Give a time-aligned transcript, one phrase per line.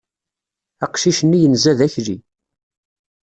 [0.85, 2.17] Aqcic-nni yenza d akli.